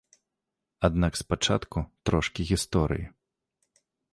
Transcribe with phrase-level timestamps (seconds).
[0.87, 1.77] Аднак спачатку
[2.11, 3.05] трошкі гісторыі.